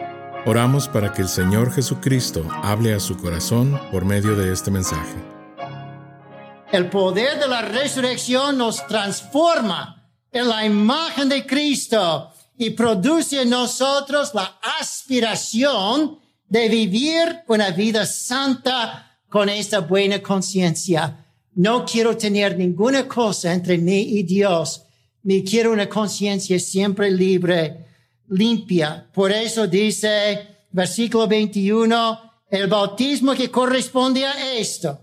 Oramos 0.46 0.88
para 0.88 1.12
que 1.12 1.24
el 1.24 1.28
Señor 1.28 1.74
Jesucristo 1.74 2.48
hable 2.64 2.94
a 2.94 3.02
su 3.02 3.18
corazón 3.18 3.78
por 3.92 4.06
medio 4.06 4.38
de 4.38 4.54
este 4.54 4.72
mensaje. 4.72 5.18
El 6.72 6.90
poder 6.90 7.42
de 7.42 7.50
la 7.50 7.62
resurrección 7.62 8.58
nos 8.58 8.88
transforma 8.88 9.97
en 10.38 10.48
la 10.48 10.66
imagen 10.66 11.30
de 11.30 11.46
Cristo 11.46 12.32
y 12.58 12.72
produce 12.72 13.42
en 13.42 13.50
nosotros 13.50 14.34
la 14.34 14.60
aspiración 14.80 16.20
de 16.48 16.70
vivir 16.70 17.40
una 17.48 17.72
vida 17.72 18.06
santa 18.06 19.20
con 19.30 19.50
esta 19.50 19.80
buena 19.80 20.22
conciencia. 20.22 21.26
No 21.56 21.86
quiero 21.86 22.16
tener 22.16 22.58
ninguna 22.58 23.08
cosa 23.08 23.54
entre 23.54 23.78
mí 23.78 24.00
y 24.00 24.24
Dios. 24.24 24.84
Me 25.24 25.44
quiero 25.44 25.72
una 25.72 25.90
conciencia 25.90 26.60
siempre 26.60 27.12
libre, 27.12 27.86
limpia. 28.30 29.08
Por 29.14 29.32
eso 29.32 29.68
dice, 29.68 30.48
versículo 30.72 31.28
21, 31.28 32.20
el 32.50 32.68
bautismo 32.68 33.34
que 33.34 33.52
corresponde 33.52 34.26
a 34.26 34.54
esto, 34.54 35.00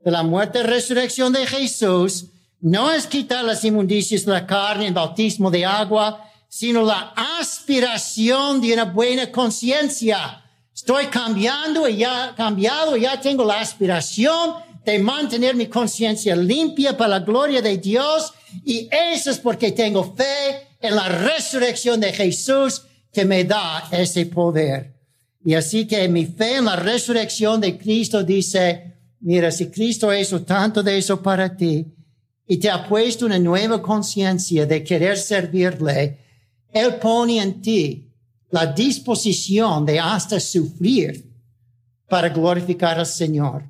de 0.00 0.10
la 0.10 0.22
muerte 0.22 0.60
y 0.60 0.62
resurrección 0.62 1.32
de 1.32 1.46
Jesús, 1.46 2.26
no 2.64 2.90
es 2.90 3.06
quitar 3.06 3.44
las 3.44 3.62
inmundicias 3.62 4.24
de 4.24 4.32
la 4.32 4.46
carne, 4.46 4.86
el 4.86 4.94
bautismo 4.94 5.50
de 5.50 5.66
agua, 5.66 6.24
sino 6.48 6.82
la 6.82 7.12
aspiración 7.38 8.62
de 8.62 8.72
una 8.72 8.86
buena 8.86 9.30
conciencia. 9.30 10.42
Estoy 10.74 11.08
cambiando 11.08 11.86
y 11.86 11.98
ya 11.98 12.32
cambiado, 12.34 12.96
ya 12.96 13.20
tengo 13.20 13.44
la 13.44 13.60
aspiración 13.60 14.54
de 14.82 14.98
mantener 14.98 15.54
mi 15.54 15.66
conciencia 15.66 16.34
limpia 16.34 16.96
para 16.96 17.18
la 17.18 17.20
gloria 17.20 17.60
de 17.60 17.76
Dios 17.76 18.32
y 18.64 18.88
eso 18.90 19.30
es 19.30 19.38
porque 19.38 19.72
tengo 19.72 20.14
fe 20.14 20.68
en 20.80 20.96
la 20.96 21.06
resurrección 21.06 22.00
de 22.00 22.14
Jesús 22.14 22.80
que 23.12 23.26
me 23.26 23.44
da 23.44 23.88
ese 23.90 24.24
poder. 24.24 24.94
Y 25.44 25.52
así 25.52 25.86
que 25.86 26.08
mi 26.08 26.24
fe 26.24 26.56
en 26.56 26.64
la 26.64 26.76
resurrección 26.76 27.60
de 27.60 27.76
Cristo 27.76 28.22
dice, 28.22 28.94
mira, 29.20 29.50
si 29.50 29.66
Cristo 29.66 30.14
hizo 30.14 30.40
tanto 30.40 30.82
de 30.82 30.96
eso 30.96 31.22
para 31.22 31.54
ti, 31.54 31.93
y 32.46 32.58
te 32.58 32.70
ha 32.70 32.86
puesto 32.86 33.26
una 33.26 33.38
nueva 33.38 33.80
conciencia 33.80 34.66
de 34.66 34.84
querer 34.84 35.16
servirle, 35.16 36.18
Él 36.72 36.96
pone 36.96 37.40
en 37.40 37.62
ti 37.62 38.10
la 38.50 38.66
disposición 38.66 39.86
de 39.86 39.98
hasta 39.98 40.38
sufrir 40.38 41.30
para 42.08 42.28
glorificar 42.28 42.98
al 42.98 43.06
Señor. 43.06 43.64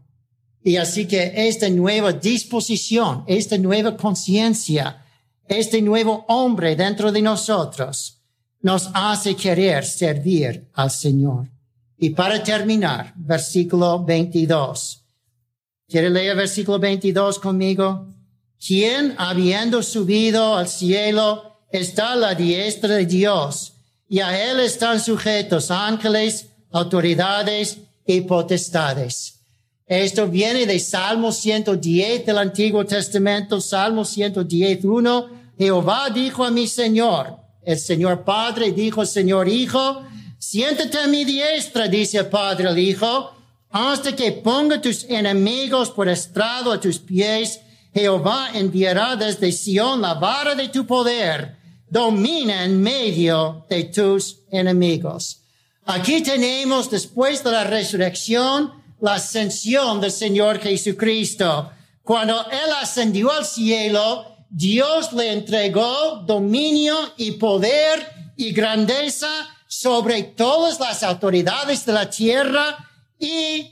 Y 0.63 0.77
así 0.77 1.07
que 1.07 1.33
esta 1.35 1.69
nueva 1.69 2.13
disposición, 2.13 3.25
esta 3.27 3.57
nueva 3.59 3.97
conciencia, 3.97 5.05
este 5.47 5.81
nuevo 5.83 6.25
hombre 6.29 6.75
dentro 6.75 7.13
de 7.13 7.23
nosotros 7.23 8.21
nos 8.63 8.91
hace 8.95 9.37
querer 9.37 9.85
servir 9.85 10.71
al 10.73 10.91
Señor. 10.91 11.51
Y 11.99 12.11
para 12.11 12.43
terminar, 12.43 13.13
versículo 13.17 14.03
22. 14.05 15.05
¿Quiere 15.87 16.11
leer 16.11 16.37
versículo 16.37 16.79
22 16.79 17.39
conmigo? 17.39 18.09
Quien 18.67 19.15
habiendo 19.19 19.83
subido 19.83 20.57
al 20.57 20.69
cielo 20.69 21.59
está 21.71 22.13
a 22.13 22.17
la 22.17 22.35
diestra 22.35 22.95
de 22.95 23.07
Dios, 23.07 23.75
y 24.09 24.21
a 24.21 24.51
él 24.51 24.61
están 24.61 25.01
sujetos 25.01 25.71
ángeles, 25.71 26.47
autoridades 26.71 27.79
y 28.07 28.23
potestades. 28.23 29.41
Esto 29.87 30.29
viene 30.29 30.67
de 30.67 30.79
Salmo 30.79 31.31
110 31.31 32.25
del 32.25 32.39
Antiguo 32.39 32.87
Testamento, 32.87 33.61
Salmo 33.61 34.05
110, 34.05 34.85
1. 34.85 35.29
Jehová 35.59 36.09
dijo 36.09 36.45
a 36.45 36.51
mi 36.51 36.67
Señor, 36.67 37.37
el 37.63 37.79
Señor 37.79 38.25
Padre 38.25 38.73
dijo 38.73 39.05
Señor 39.05 39.49
Hijo, 39.49 40.03
siéntate 40.39 40.99
a 40.99 41.07
mi 41.07 41.25
diestra, 41.25 41.87
dice 41.87 42.19
el 42.19 42.27
Padre 42.27 42.69
al 42.69 42.79
Hijo, 42.79 43.35
hasta 43.71 44.17
que 44.17 44.33
ponga 44.33 44.81
tus 44.81 45.05
enemigos 45.05 45.91
por 45.91 46.09
estrado 46.09 46.73
a 46.73 46.81
tus 46.81 46.99
pies. 46.99 47.61
Jehová 47.95 48.51
enviará 48.53 49.15
desde 49.15 49.53
Sión 49.53 50.03
la 50.03 50.15
vara 50.15 50.57
de 50.57 50.69
tu 50.69 50.85
poder, 50.85 51.57
domina 51.89 52.65
en 52.65 52.83
medio 52.83 53.65
de 53.71 53.85
tus 53.85 54.41
enemigos. 54.51 55.43
Aquí 55.87 56.21
tenemos, 56.21 56.91
después 56.91 57.45
de 57.45 57.53
la 57.53 57.63
resurrección, 57.63 58.73
la 59.01 59.15
ascensión 59.15 60.01
del 60.01 60.11
Señor 60.11 60.59
Jesucristo. 60.59 61.71
Cuando 62.03 62.45
Él 62.51 62.71
ascendió 62.81 63.31
al 63.31 63.45
cielo, 63.45 64.39
Dios 64.51 65.13
le 65.13 65.33
entregó 65.33 66.23
dominio 66.27 66.97
y 67.17 67.33
poder 67.33 68.33
y 68.37 68.53
grandeza 68.53 69.29
sobre 69.69 70.25
todas 70.25 70.81
las 70.81 71.05
autoridades 71.05 71.87
de 71.87 71.93
la 71.93 72.11
tierra 72.11 72.91
y 73.19 73.71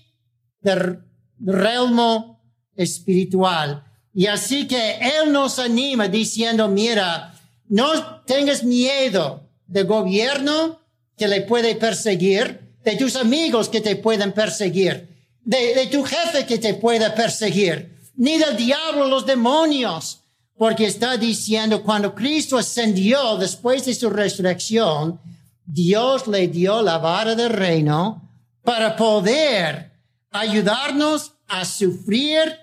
del 0.60 1.00
reino 1.40 2.40
espiritual. 2.76 3.84
Y 4.14 4.26
así 4.26 4.66
que 4.66 4.98
Él 4.98 5.32
nos 5.32 5.58
anima 5.58 6.08
diciendo, 6.08 6.68
mira, 6.68 7.34
no 7.68 8.22
tengas 8.26 8.62
miedo 8.62 9.48
del 9.66 9.86
gobierno 9.86 10.80
que 11.16 11.28
le 11.28 11.42
puede 11.42 11.76
perseguir, 11.76 12.60
de 12.84 12.96
tus 12.96 13.16
amigos 13.16 13.68
que 13.68 13.80
te 13.80 13.96
pueden 13.96 14.32
perseguir, 14.32 15.08
de, 15.44 15.88
tu 15.90 16.02
jefe 16.02 16.46
que 16.46 16.58
te 16.58 16.74
pueda 16.74 17.14
perseguir, 17.14 17.96
ni 18.16 18.38
del 18.38 18.56
diablo, 18.56 19.06
los 19.08 19.24
demonios, 19.24 20.20
porque 20.56 20.86
está 20.86 21.16
diciendo, 21.16 21.82
cuando 21.82 22.14
Cristo 22.14 22.58
ascendió 22.58 23.36
después 23.36 23.86
de 23.86 23.94
su 23.94 24.10
resurrección, 24.10 25.20
Dios 25.64 26.26
le 26.26 26.48
dio 26.48 26.82
la 26.82 26.98
vara 26.98 27.34
del 27.34 27.50
reino 27.50 28.28
para 28.62 28.94
poder 28.94 29.92
ayudarnos 30.30 31.32
a 31.48 31.64
sufrir 31.64 32.61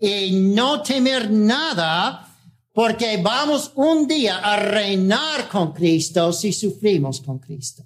y 0.00 0.32
no 0.32 0.82
temer 0.82 1.30
nada, 1.30 2.28
porque 2.72 3.18
vamos 3.22 3.72
un 3.76 4.06
día 4.06 4.38
a 4.38 4.56
reinar 4.56 5.48
con 5.48 5.72
Cristo 5.72 6.32
si 6.32 6.52
sufrimos 6.52 7.20
con 7.20 7.38
Cristo. 7.38 7.84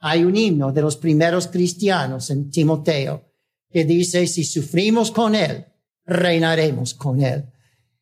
Hay 0.00 0.24
un 0.24 0.36
himno 0.36 0.72
de 0.72 0.82
los 0.82 0.96
primeros 0.96 1.48
cristianos 1.48 2.30
en 2.30 2.50
Timoteo 2.50 3.24
que 3.70 3.84
dice, 3.84 4.26
si 4.26 4.44
sufrimos 4.44 5.10
con 5.10 5.34
Él, 5.34 5.66
reinaremos 6.04 6.94
con 6.94 7.20
Él. 7.22 7.44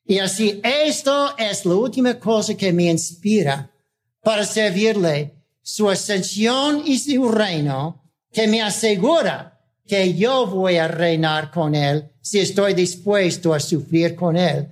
Y 0.04 0.18
así, 0.18 0.60
esto 0.62 1.36
es 1.38 1.64
la 1.64 1.74
última 1.74 2.18
cosa 2.18 2.54
que 2.54 2.72
me 2.72 2.90
inspira 2.90 3.70
para 4.22 4.44
servirle 4.44 5.34
su 5.62 5.88
ascensión 5.88 6.82
y 6.84 6.98
su 6.98 7.28
reino, 7.28 8.02
que 8.30 8.46
me 8.46 8.60
asegura 8.60 9.53
que 9.86 10.14
yo 10.14 10.46
voy 10.46 10.76
a 10.76 10.88
reinar 10.88 11.50
con 11.50 11.74
Él 11.74 12.10
si 12.20 12.40
estoy 12.40 12.74
dispuesto 12.74 13.52
a 13.52 13.60
sufrir 13.60 14.14
con 14.14 14.36
Él. 14.36 14.68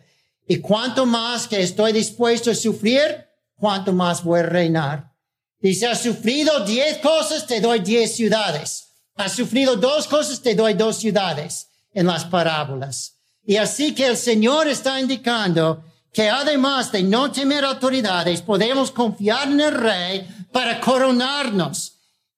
Y 0.46 0.58
cuanto 0.58 1.06
más 1.06 1.46
que 1.46 1.62
estoy 1.62 1.92
dispuesto 1.92 2.50
a 2.50 2.54
sufrir, 2.54 3.26
cuanto 3.56 3.92
más 3.92 4.24
voy 4.24 4.40
a 4.40 4.44
reinar. 4.44 5.12
Dice, 5.60 5.86
has 5.86 6.02
sufrido 6.02 6.64
diez 6.64 6.98
cosas, 6.98 7.46
te 7.46 7.60
doy 7.60 7.80
diez 7.80 8.16
ciudades. 8.16 8.88
Has 9.14 9.32
sufrido 9.32 9.76
dos 9.76 10.08
cosas, 10.08 10.40
te 10.40 10.54
doy 10.54 10.74
dos 10.74 10.96
ciudades 10.96 11.68
en 11.94 12.06
las 12.06 12.24
parábolas. 12.24 13.18
Y 13.44 13.56
así 13.56 13.94
que 13.94 14.06
el 14.06 14.16
Señor 14.16 14.66
está 14.68 14.98
indicando 14.98 15.84
que 16.12 16.28
además 16.28 16.92
de 16.92 17.02
no 17.02 17.30
temer 17.30 17.64
autoridades, 17.64 18.42
podemos 18.42 18.90
confiar 18.90 19.48
en 19.48 19.60
el 19.60 19.72
Rey 19.72 20.46
para 20.52 20.80
coronarnos 20.80 21.91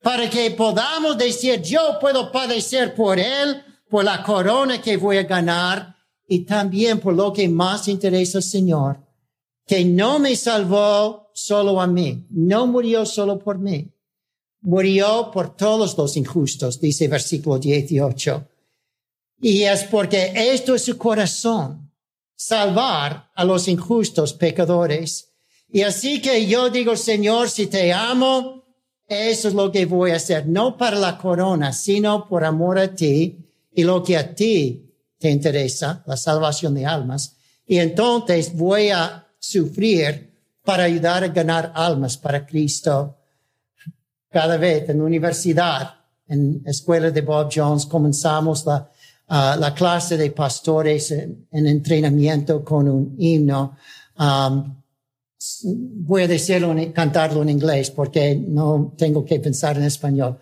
para 0.04 0.28
que 0.28 0.50
podamos 0.50 1.16
decir, 1.16 1.62
yo 1.62 1.98
puedo 1.98 2.30
padecer 2.30 2.94
por 2.94 3.18
Él, 3.18 3.62
por 3.88 4.04
la 4.04 4.22
corona 4.22 4.78
que 4.78 4.98
voy 4.98 5.16
a 5.16 5.22
ganar 5.22 5.96
y 6.28 6.40
también 6.40 7.00
por 7.00 7.14
lo 7.14 7.32
que 7.32 7.48
más 7.48 7.88
interesa 7.88 8.36
al 8.36 8.44
Señor, 8.44 9.00
que 9.66 9.82
no 9.82 10.18
me 10.18 10.36
salvó 10.36 11.30
solo 11.32 11.80
a 11.80 11.86
mí, 11.86 12.26
no 12.28 12.66
murió 12.66 13.06
solo 13.06 13.38
por 13.38 13.58
mí, 13.58 13.94
murió 14.60 15.30
por 15.32 15.56
todos 15.56 15.96
los 15.96 16.18
injustos, 16.18 16.78
dice 16.78 17.08
versículo 17.08 17.58
18. 17.58 18.46
Y 19.40 19.62
es 19.62 19.84
porque 19.84 20.34
esto 20.34 20.74
es 20.74 20.84
su 20.84 20.98
corazón, 20.98 21.90
salvar 22.36 23.30
a 23.34 23.42
los 23.42 23.68
injustos 23.68 24.34
pecadores. 24.34 25.30
Y 25.70 25.80
así 25.80 26.20
que 26.20 26.46
yo 26.46 26.68
digo, 26.68 26.94
Señor, 26.94 27.48
si 27.48 27.68
te 27.68 27.90
amo, 27.90 28.63
eso 29.06 29.48
es 29.48 29.54
lo 29.54 29.70
que 29.70 29.84
voy 29.86 30.12
a 30.12 30.16
hacer, 30.16 30.46
no 30.46 30.76
para 30.76 30.98
la 30.98 31.18
corona, 31.18 31.72
sino 31.72 32.26
por 32.26 32.44
amor 32.44 32.78
a 32.78 32.94
ti 32.94 33.38
y 33.72 33.84
lo 33.84 34.02
que 34.02 34.16
a 34.16 34.34
ti 34.34 34.90
te 35.18 35.30
interesa, 35.30 36.02
la 36.06 36.16
salvación 36.16 36.74
de 36.74 36.86
almas. 36.86 37.36
Y 37.66 37.78
entonces 37.78 38.54
voy 38.54 38.90
a 38.90 39.26
sufrir 39.38 40.32
para 40.64 40.84
ayudar 40.84 41.24
a 41.24 41.28
ganar 41.28 41.72
almas 41.74 42.16
para 42.16 42.46
Cristo. 42.46 43.18
Cada 44.30 44.56
vez 44.56 44.88
en 44.88 44.98
la 44.98 45.04
universidad, 45.04 45.94
en 46.26 46.62
la 46.64 46.70
escuela 46.70 47.10
de 47.10 47.20
Bob 47.20 47.50
Jones, 47.54 47.86
comenzamos 47.86 48.64
la, 48.64 48.90
uh, 49.28 49.60
la 49.60 49.74
clase 49.74 50.16
de 50.16 50.30
pastores 50.30 51.10
en, 51.10 51.46
en, 51.52 51.66
entrenamiento 51.66 52.64
con 52.64 52.88
un 52.88 53.14
himno. 53.18 53.76
Um, 54.18 54.83
voy 55.64 56.22
a 56.22 56.28
decirlo, 56.28 56.74
cantarlo 56.92 57.42
en 57.42 57.48
inglés 57.48 57.90
porque 57.90 58.34
no 58.36 58.94
tengo 58.96 59.24
que 59.24 59.38
pensar 59.38 59.76
en 59.76 59.84
español. 59.84 60.38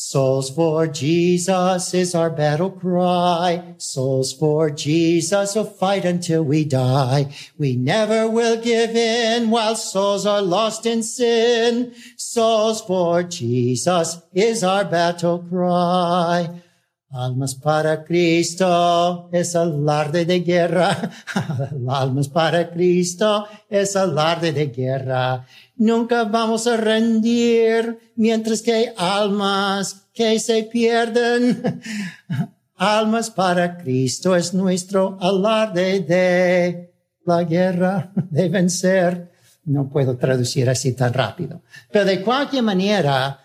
Souls 0.00 0.48
for 0.50 0.86
Jesus 0.86 1.92
is 1.92 2.14
our 2.14 2.30
battle 2.30 2.70
cry. 2.70 3.74
Souls 3.78 4.32
for 4.32 4.70
Jesus 4.70 5.56
will 5.56 5.64
fight 5.64 6.04
until 6.04 6.44
we 6.44 6.64
die. 6.64 7.34
We 7.58 7.74
never 7.74 8.30
will 8.30 8.62
give 8.62 8.94
in 8.94 9.50
while 9.50 9.74
souls 9.74 10.24
are 10.24 10.40
lost 10.40 10.86
in 10.86 11.02
sin. 11.02 11.94
Souls 12.16 12.80
for 12.80 13.24
Jesus 13.24 14.22
is 14.32 14.62
our 14.62 14.84
battle 14.84 15.40
cry. 15.40 16.62
Almas 17.10 17.54
para 17.54 18.04
Cristo 18.04 19.30
es 19.32 19.56
alarde 19.56 20.26
de 20.26 20.40
guerra. 20.40 21.10
Almas 21.88 22.28
para 22.28 22.70
Cristo 22.70 23.46
es 23.70 23.96
alarde 23.96 24.52
de 24.52 24.66
guerra. 24.66 25.46
Nunca 25.76 26.24
vamos 26.24 26.66
a 26.66 26.76
rendir 26.76 28.12
mientras 28.16 28.60
que 28.60 28.74
hay 28.74 28.86
almas 28.98 30.08
que 30.12 30.38
se 30.38 30.64
pierden. 30.64 31.80
Almas 32.76 33.30
para 33.30 33.78
Cristo 33.78 34.36
es 34.36 34.52
nuestro 34.52 35.16
alarde 35.18 36.00
de 36.00 36.92
la 37.24 37.42
guerra, 37.44 38.12
de 38.30 38.48
vencer. 38.50 39.32
No 39.64 39.88
puedo 39.88 40.16
traducir 40.18 40.68
así 40.68 40.92
tan 40.92 41.14
rápido. 41.14 41.62
Pero 41.90 42.04
de 42.04 42.22
cualquier 42.22 42.64
manera, 42.64 43.40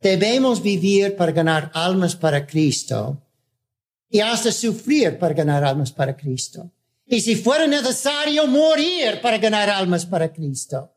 debemos 0.00 0.62
vivir 0.62 1.16
para 1.16 1.32
ganar 1.32 1.70
almas 1.74 2.16
para 2.16 2.46
Cristo 2.46 3.20
y 4.08 4.20
hasta 4.20 4.50
sufrir 4.50 5.18
para 5.18 5.34
ganar 5.34 5.62
almas 5.64 5.92
para 5.92 6.16
Cristo. 6.16 6.70
Y 7.06 7.20
si 7.20 7.36
fuera 7.36 7.66
necesario 7.66 8.46
morir 8.46 9.20
para 9.20 9.38
ganar 9.38 9.68
almas 9.68 10.06
para 10.06 10.32
Cristo. 10.32 10.92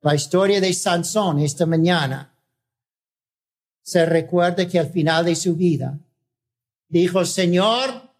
La 0.00 0.14
historia 0.14 0.60
de 0.60 0.72
Sansón 0.72 1.38
esta 1.38 1.66
mañana 1.66 2.34
se 3.82 4.06
recuerda 4.06 4.66
que 4.66 4.78
al 4.78 4.90
final 4.90 5.24
de 5.24 5.36
su 5.36 5.54
vida 5.54 5.98
dijo, 6.88 7.24
Señor, 7.24 8.10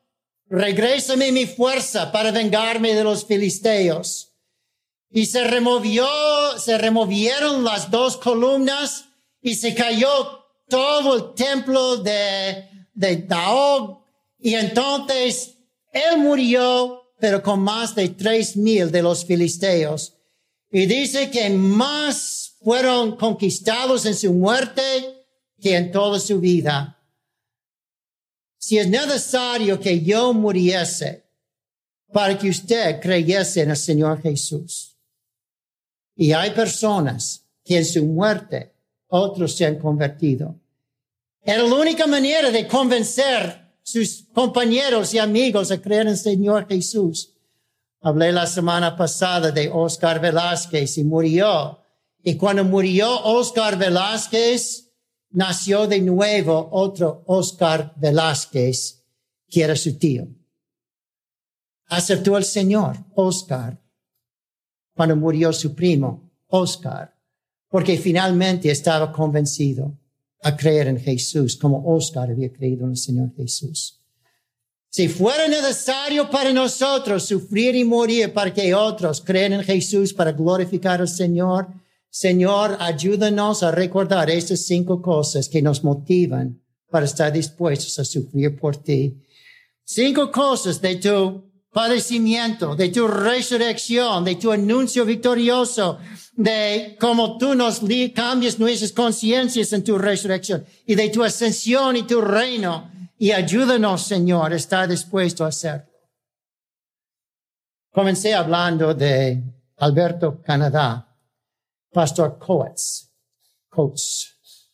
regrésame 0.49 1.33
mi 1.33 1.47
fuerza 1.47 2.13
para 2.13 2.31
vengarme 2.31 2.95
de 2.95 3.05
los 3.05 3.25
filisteos. 3.25 4.33
Y 5.11 5.27
se 5.27 5.45
removió, 5.45 6.07
se 6.59 6.79
removieron 6.79 7.65
las 7.65 7.91
dos 7.91 8.17
columnas 8.17 9.12
y 9.43 9.55
se 9.55 9.75
cayó 9.75 10.47
todo 10.69 11.17
el 11.17 11.35
templo 11.35 11.99
de, 11.99 12.87
de 12.95 13.17
Daog. 13.17 14.03
Y 14.39 14.55
entonces 14.55 15.59
él 15.93 16.19
murió, 16.19 17.13
pero 17.19 17.43
con 17.43 17.61
más 17.61 17.95
de 17.95 18.09
tres 18.09 18.57
mil 18.57 18.91
de 18.91 19.03
los 19.03 19.25
filisteos. 19.25 20.15
Y 20.71 20.87
dice 20.87 21.31
que 21.31 21.51
más 21.51 22.57
fueron 22.63 23.17
conquistados 23.17 24.07
en 24.07 24.15
su 24.15 24.33
muerte 24.33 24.81
que 25.61 25.77
en 25.77 25.93
toda 25.93 26.19
su 26.19 26.41
vida. 26.41 26.99
Si 28.59 28.79
es 28.79 28.89
necesario 28.89 29.79
que 29.79 30.01
yo 30.01 30.33
muriese 30.33 31.27
para 32.13 32.39
que 32.39 32.49
usted 32.49 33.01
creyese 33.01 33.63
en 33.63 33.71
el 33.71 33.77
Señor 33.77 34.23
Jesús. 34.23 34.97
Y 36.15 36.33
hay 36.33 36.51
personas 36.51 37.47
que 37.65 37.79
en 37.79 37.87
su 37.87 38.05
muerte 38.05 38.73
otros 39.13 39.55
se 39.55 39.67
han 39.67 39.79
convertido. 39.79 40.59
Era 41.43 41.63
la 41.63 41.75
única 41.75 42.07
manera 42.07 42.51
de 42.51 42.67
convencer 42.67 43.77
sus 43.83 44.25
compañeros 44.33 45.13
y 45.13 45.19
amigos 45.19 45.71
a 45.71 45.81
creer 45.81 46.03
en 46.03 46.09
el 46.09 46.17
Señor 46.17 46.67
Jesús. 46.67 47.35
Hablé 48.01 48.33
la 48.33 48.47
semana 48.47 48.97
pasada 48.97 49.51
de 49.51 49.71
Oscar 49.71 50.19
Velázquez 50.19 50.97
y 50.97 51.05
murió. 51.05 51.79
Y 52.23 52.37
cuando 52.37 52.65
murió 52.65 53.23
Oscar 53.25 53.77
Velázquez, 53.77 54.91
nació 55.31 55.87
de 55.87 56.01
nuevo 56.01 56.69
otro 56.73 57.23
Oscar 57.27 57.93
Velázquez, 57.97 59.05
que 59.49 59.63
era 59.63 59.77
su 59.77 59.99
tío. 59.99 60.27
Aceptó 61.89 62.39
el 62.39 62.45
Señor, 62.45 62.97
Oscar, 63.15 63.79
cuando 64.95 65.17
murió 65.17 65.53
su 65.53 65.75
primo, 65.75 66.31
Oscar, 66.47 67.12
porque 67.73 67.97
finalmente 67.97 68.71
estaba 68.71 69.11
convencido 69.11 69.99
a 70.43 70.55
creer 70.55 70.89
en 70.89 71.01
Jesús, 71.01 71.57
como 71.57 71.83
Oscar 71.87 72.31
había 72.31 72.53
creído 72.53 72.85
en 72.85 72.91
el 72.91 72.97
Señor 72.99 73.35
Jesús. 73.35 73.99
Si 74.91 75.09
fuera 75.09 75.49
necesario 75.49 76.29
para 76.29 76.53
nosotros 76.53 77.25
sufrir 77.25 77.75
y 77.75 77.83
morir 77.83 78.31
para 78.35 78.53
que 78.53 78.75
otros 78.75 79.23
crean 79.23 79.55
en 79.55 79.65
Jesús 79.65 80.13
para 80.13 80.33
glorificar 80.33 81.01
al 81.01 81.09
Señor, 81.09 81.69
Señor, 82.11 82.77
ayúdanos 82.79 83.63
a 83.63 83.71
recordar 83.71 84.29
estas 84.29 84.67
cinco 84.67 85.01
cosas 85.01 85.49
que 85.49 85.63
nos 85.63 85.83
motivan 85.83 86.61
para 86.91 87.07
estar 87.07 87.33
dispuestos 87.33 87.99
a 87.99 88.05
sufrir 88.05 88.55
por 88.61 88.77
ti. 88.77 89.17
Cinco 89.83 90.31
cosas 90.31 90.79
de 90.79 90.97
tu 90.97 91.52
padecimiento, 91.73 92.77
de 92.77 92.91
tu 92.91 93.09
resurrección, 93.09 94.25
de 94.25 94.37
tu 94.37 94.53
anuncio 94.53 95.05
victorioso, 95.05 95.99
de 96.35 96.97
cómo 97.01 97.39
tú 97.39 97.55
nos 97.55 97.81
cambias 98.15 98.59
nuestras 98.59 98.93
conciencias 98.93 99.73
en 99.73 99.83
tu 99.83 99.99
resurrección 99.99 100.65
y 100.87 100.95
de 100.95 101.09
tu 101.09 101.23
ascensión 101.23 101.97
y 101.97 102.03
tu 102.03 102.21
reino 102.21 102.93
y 103.23 103.31
ayúdanos, 103.31 104.03
Señor, 104.03 104.53
a 104.53 104.57
estar 104.57 104.89
dispuesto 104.89 105.45
a 105.45 105.49
hacerlo. 105.49 105.87
Comencé 107.93 108.35
hablando 108.35 108.95
de 108.95 109.41
Alberto 109.77 110.43
Canadá, 110.43 111.07
Pastor 111.93 112.37
Coates, 112.37 113.13
Coates, 113.69 114.71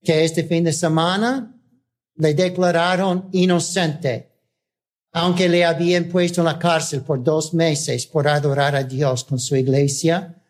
que 0.00 0.24
este 0.24 0.44
fin 0.44 0.62
de 0.62 0.72
semana 0.72 1.60
le 2.14 2.34
declararon 2.34 3.30
inocente, 3.32 4.37
aunque 5.18 5.48
le 5.48 5.64
habían 5.64 6.04
puesto 6.04 6.42
en 6.42 6.44
la 6.44 6.60
cárcel 6.60 7.02
por 7.02 7.24
dos 7.24 7.52
meses 7.52 8.06
por 8.06 8.28
adorar 8.28 8.76
a 8.76 8.84
Dios 8.84 9.24
con 9.24 9.40
su 9.40 9.56
iglesia. 9.56 10.40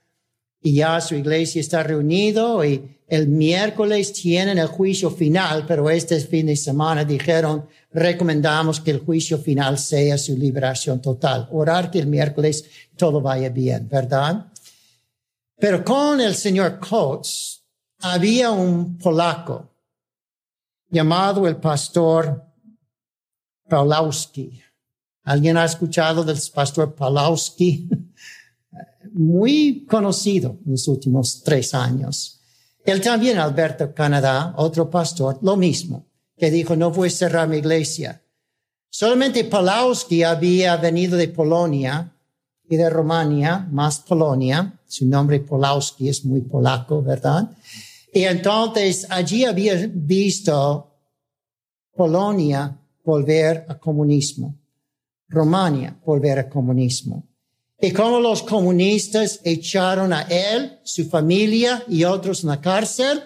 Y 0.61 0.75
ya 0.75 1.01
su 1.01 1.15
iglesia 1.15 1.61
está 1.61 1.83
reunido 1.83 2.63
y 2.63 2.99
el 3.07 3.29
miércoles 3.29 4.13
tienen 4.13 4.59
el 4.59 4.67
juicio 4.67 5.11
final, 5.11 5.65
pero 5.67 5.89
este 5.89 6.21
fin 6.21 6.47
de 6.47 6.57
semana 6.57 7.03
dijeron, 7.03 7.67
recomendamos 7.93 8.79
que 8.79 8.91
el 8.91 8.99
juicio 8.99 9.39
final 9.39 9.79
sea 9.79 10.19
su 10.19 10.37
liberación 10.37 11.01
total. 11.01 11.49
Orar 11.51 11.91
que 11.91 12.01
el 12.01 12.07
miércoles 12.07 12.63
todo 12.95 13.23
vaya 13.23 13.49
bien, 13.49 13.89
¿verdad? 13.89 14.49
Pero 15.59 15.83
con 15.83 16.21
el 16.21 16.35
señor 16.35 16.79
Coates 16.79 17.63
había 18.01 18.51
un 18.51 18.99
polaco 18.99 19.71
llamado 20.91 21.49
el 21.49 21.57
pastor 21.57 22.48
Pawlowski. 23.69 24.61
¿Alguien 25.25 25.57
ha 25.57 25.65
escuchado 25.65 26.25
del 26.25 26.39
pastor 26.55 26.95
Pawlowski? 26.95 27.89
Muy 29.13 29.85
conocido 29.87 30.59
en 30.65 30.73
los 30.73 30.89
últimos 30.89 31.43
tres 31.43 31.75
años. 31.75 32.41
Él 32.85 33.01
también, 33.01 33.39
Alberto 33.39 33.93
Canadá, 33.95 34.55
otro 34.57 34.89
pastor, 34.91 35.39
lo 35.43 35.57
mismo, 35.57 36.07
que 36.37 36.51
dijo, 36.51 36.77
no 36.77 36.91
voy 36.91 37.09
a 37.09 37.11
cerrar 37.11 37.49
mi 37.49 37.59
iglesia. 37.59 38.23
Solamente 38.91 39.45
Palowski 39.45 40.23
había 40.23 40.77
venido 40.77 41.17
de 41.17 41.29
Polonia 41.29 42.15
y 42.69 42.77
de 42.77 42.89
Romania, 42.89 43.69
más 43.71 44.01
Polonia. 44.01 44.81
Su 44.87 45.07
nombre 45.07 45.41
Polowski 45.41 46.09
es 46.09 46.25
muy 46.25 46.41
polaco, 46.41 47.03
¿verdad? 47.03 47.51
Y 48.13 48.23
entonces 48.25 49.07
allí 49.11 49.45
había 49.45 49.75
visto 49.93 50.95
Polonia 51.95 52.75
volver 53.09 53.65
a 53.69 53.79
comunismo, 53.79 54.55
Romania 55.29 55.97
volver 56.05 56.39
a 56.39 56.49
comunismo 56.49 57.27
y 57.81 57.91
cómo 57.93 58.21
los 58.21 58.43
comunistas 58.43 59.41
echaron 59.45 60.13
a 60.13 60.23
él, 60.23 60.79
su 60.83 61.09
familia 61.09 61.85
y 61.89 62.05
otros 62.05 62.43
en 62.43 62.51
la 62.51 62.61
cárcel, 62.61 63.23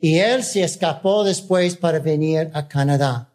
y 0.00 0.16
él 0.16 0.42
se 0.42 0.62
escapó 0.62 1.22
después 1.22 1.76
para 1.76 1.98
venir 1.98 2.50
a 2.54 2.66
Canadá. 2.66 3.34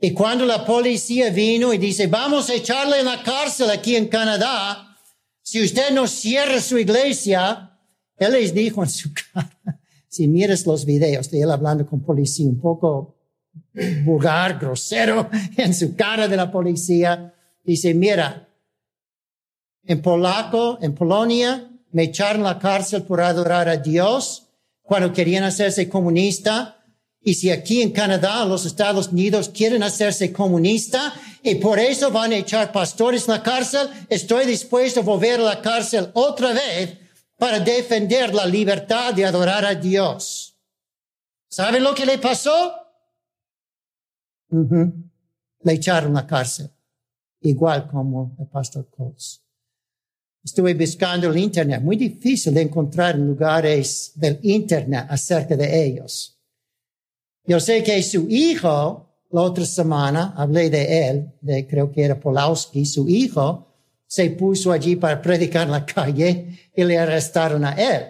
Y 0.00 0.12
cuando 0.12 0.44
la 0.44 0.64
policía 0.64 1.30
vino 1.30 1.72
y 1.72 1.78
dice, 1.78 2.08
vamos 2.08 2.50
a 2.50 2.54
echarle 2.54 2.98
en 2.98 3.06
la 3.06 3.22
cárcel 3.22 3.70
aquí 3.70 3.94
en 3.94 4.08
Canadá, 4.08 4.96
si 5.42 5.62
usted 5.62 5.92
no 5.92 6.08
cierra 6.08 6.60
su 6.60 6.76
iglesia, 6.76 7.78
él 8.16 8.32
les 8.32 8.52
dijo 8.52 8.82
en 8.82 8.90
su 8.90 9.10
cara, 9.32 9.80
si 10.08 10.26
miras 10.26 10.66
los 10.66 10.84
videos 10.84 11.30
de 11.30 11.42
él 11.42 11.50
hablando 11.50 11.86
con 11.86 12.00
policía, 12.00 12.48
un 12.48 12.60
poco 12.60 13.15
vulgar, 14.04 14.58
grosero, 14.58 15.28
en 15.56 15.74
su 15.74 15.94
cara 15.94 16.28
de 16.28 16.36
la 16.36 16.50
policía, 16.50 17.34
dice, 17.64 17.94
mira, 17.94 18.42
En 19.88 20.02
polaco, 20.02 20.78
en 20.80 20.94
Polonia, 20.94 21.70
me 21.92 22.04
echaron 22.04 22.42
la 22.42 22.58
cárcel 22.58 23.02
por 23.04 23.20
adorar 23.20 23.68
a 23.68 23.76
Dios 23.76 24.46
cuando 24.82 25.12
querían 25.12 25.44
hacerse 25.44 25.88
comunista. 25.88 26.84
Y 27.22 27.34
si 27.34 27.50
aquí 27.50 27.82
en 27.82 27.92
Canadá, 27.92 28.44
los 28.44 28.66
Estados 28.66 29.08
Unidos 29.08 29.48
quieren 29.48 29.82
hacerse 29.82 30.32
comunista 30.32 31.14
y 31.42 31.56
por 31.56 31.78
eso 31.78 32.10
van 32.10 32.32
a 32.32 32.36
echar 32.36 32.72
pastores 32.72 33.28
en 33.28 33.34
la 33.34 33.42
cárcel, 33.42 33.88
estoy 34.08 34.46
dispuesto 34.46 35.00
a 35.00 35.04
volver 35.04 35.40
a 35.40 35.44
la 35.44 35.62
cárcel 35.62 36.10
otra 36.14 36.52
vez 36.52 36.98
para 37.38 37.60
defender 37.60 38.34
la 38.34 38.46
libertad 38.46 39.14
de 39.14 39.24
adorar 39.24 39.64
a 39.64 39.74
Dios. 39.74 40.56
¿Saben 41.48 41.84
lo 41.84 41.94
que 41.94 42.06
le 42.06 42.18
pasó? 42.18 42.74
Le 44.50 45.72
echaron 45.72 46.16
a 46.16 46.22
la 46.22 46.26
cárcel, 46.26 46.70
igual 47.40 47.88
como 47.88 48.36
el 48.38 48.46
pastor 48.46 48.88
Coles. 48.90 49.42
Estuve 50.44 50.74
buscando 50.74 51.28
el 51.28 51.36
Internet, 51.38 51.82
muy 51.82 51.96
difícil 51.96 52.54
de 52.54 52.62
encontrar 52.62 53.18
lugares 53.18 54.12
del 54.14 54.38
Internet 54.42 55.06
acerca 55.08 55.56
de 55.56 55.86
ellos. 55.86 56.38
Yo 57.44 57.58
sé 57.58 57.82
que 57.82 58.00
su 58.02 58.28
hijo, 58.28 59.24
la 59.30 59.40
otra 59.40 59.64
semana, 59.64 60.34
hablé 60.36 60.70
de 60.70 61.08
él, 61.08 61.32
de 61.40 61.66
creo 61.66 61.90
que 61.90 62.04
era 62.04 62.18
Polowski, 62.18 62.84
su 62.84 63.08
hijo 63.08 63.66
se 64.06 64.30
puso 64.30 64.70
allí 64.70 64.94
para 64.94 65.20
predicar 65.20 65.64
en 65.66 65.72
la 65.72 65.84
calle 65.84 66.70
y 66.74 66.84
le 66.84 66.96
arrestaron 66.96 67.64
a 67.64 67.72
él. 67.72 68.04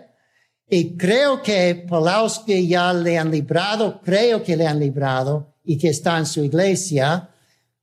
Y 0.68 0.96
creo 0.96 1.42
que 1.42 1.86
Polowski 1.88 2.66
ya 2.68 2.92
le 2.92 3.16
han 3.16 3.30
librado, 3.30 4.00
creo 4.02 4.42
que 4.42 4.56
le 4.56 4.66
han 4.66 4.78
librado 4.78 5.54
y 5.66 5.76
que 5.76 5.88
está 5.88 6.18
en 6.18 6.26
su 6.26 6.42
iglesia, 6.42 7.28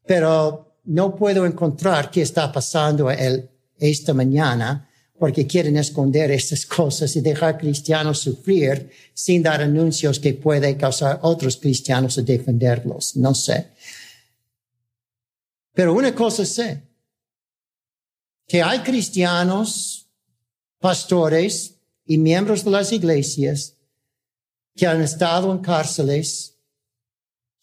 pero 0.05 0.79
no 0.85 1.15
puedo 1.15 1.45
encontrar 1.45 2.09
qué 2.09 2.21
está 2.21 2.51
pasando 2.51 3.07
a 3.07 3.13
él 3.13 3.49
esta 3.77 4.13
mañana 4.13 4.89
porque 5.17 5.45
quieren 5.47 5.77
esconder 5.77 6.31
estas 6.31 6.65
cosas 6.79 7.15
y 7.15 7.21
dejar 7.21 7.57
cristianos 7.57 8.19
sufrir 8.19 8.91
sin 9.13 9.43
dar 9.43 9.61
anuncios 9.61 10.19
que 10.19 10.33
puede 10.33 10.75
causar 10.75 11.19
otros 11.21 11.57
cristianos 11.57 12.17
a 12.17 12.21
defenderlos. 12.21 13.15
No 13.15 13.33
sé. 13.35 13.69
Pero 15.73 15.93
una 15.93 16.13
cosa 16.13 16.45
sé, 16.45 16.83
que 18.47 18.61
hay 18.61 18.79
cristianos, 18.79 20.07
pastores 20.79 21.75
y 22.05 22.17
miembros 22.17 22.63
de 22.63 22.71
las 22.71 22.91
iglesias 22.91 23.75
que 24.75 24.85
han 24.85 25.01
estado 25.01 25.51
en 25.51 25.59
cárceles, 25.59 26.52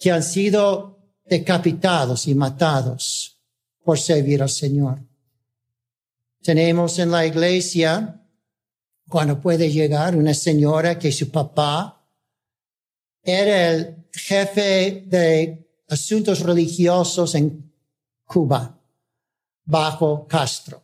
que 0.01 0.11
han 0.11 0.23
sido 0.23 0.99
decapitados 1.27 2.27
y 2.27 2.35
matados 2.35 3.39
por 3.85 3.99
servir 3.99 4.43
al 4.43 4.49
Señor. 4.49 4.99
Tenemos 6.43 6.99
en 6.99 7.11
la 7.11 7.27
iglesia, 7.27 8.19
cuando 9.07 9.39
puede 9.39 9.71
llegar, 9.71 10.17
una 10.17 10.33
señora 10.33 10.99
que 10.99 11.13
su 11.13 11.31
papá 11.31 12.03
era 13.23 13.73
el 13.73 14.07
jefe 14.11 15.05
de 15.07 15.69
asuntos 15.89 16.41
religiosos 16.41 17.35
en 17.35 17.71
Cuba, 18.25 18.81
bajo 19.67 20.27
Castro. 20.27 20.83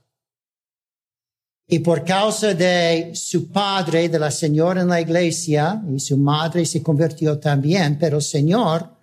Y 1.68 1.78
por 1.78 2.04
causa 2.04 2.52
de 2.52 3.12
su 3.14 3.48
padre, 3.48 4.10
de 4.10 4.18
la 4.18 4.30
señora 4.30 4.82
en 4.82 4.88
la 4.88 5.00
iglesia, 5.00 5.82
y 5.90 5.98
su 6.00 6.18
madre 6.18 6.66
se 6.66 6.82
convirtió 6.82 7.38
también, 7.38 7.98
pero 7.98 8.18
el 8.18 8.22
Señor, 8.22 8.95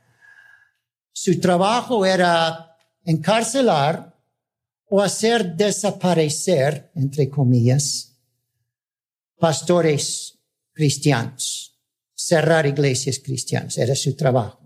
su 1.13 1.39
trabajo 1.39 2.05
era 2.05 2.75
encarcelar 3.05 4.20
o 4.89 5.01
hacer 5.01 5.55
desaparecer, 5.55 6.91
entre 6.96 7.29
comillas, 7.29 8.17
pastores 9.39 10.39
cristianos, 10.74 11.79
cerrar 12.13 12.65
iglesias 12.65 13.20
cristianas, 13.24 13.77
era 13.77 13.96
su 13.96 14.15
trabajo. 14.15 14.60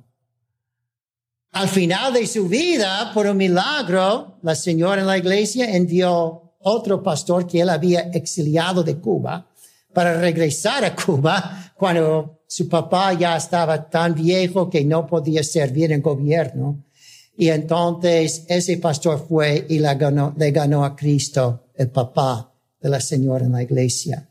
Al 1.52 1.68
final 1.68 2.14
de 2.14 2.28
su 2.28 2.48
vida, 2.48 3.12
por 3.14 3.26
un 3.26 3.38
milagro, 3.38 4.40
la 4.44 4.56
señora 4.56 5.02
en 5.02 5.08
la 5.08 5.18
iglesia 5.18 5.76
envió 5.76 6.56
otro 6.60 7.02
pastor 7.02 7.48
que 7.48 7.62
él 7.62 7.70
había 7.70 8.02
exiliado 8.14 8.84
de 8.84 9.00
Cuba 9.00 9.50
para 9.94 10.20
regresar 10.20 10.86
a 10.86 10.96
Cuba 10.96 11.74
cuando 11.76 12.37
su 12.48 12.70
papá 12.70 13.14
ya 13.14 13.36
estaba 13.36 13.90
tan 13.90 14.16
viejo 14.16 14.70
que 14.70 14.84
no 14.86 15.06
podía 15.06 15.44
servir 15.44 15.92
en 15.92 16.02
gobierno 16.02 16.86
y 17.38 17.50
entonces 17.50 18.46
ese 18.48 18.78
pastor 18.78 19.24
fue 19.28 19.68
y 19.70 19.78
le 19.78 19.94
ganó, 19.96 20.34
ganó 20.36 20.84
a 20.84 20.96
Cristo, 20.96 21.68
el 21.76 21.90
papá 21.90 22.52
de 22.82 22.90
la 22.90 23.00
señora 23.00 23.46
en 23.46 23.52
la 23.52 23.62
iglesia. 23.62 24.28